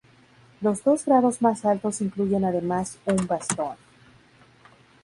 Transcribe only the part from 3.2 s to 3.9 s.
bastón.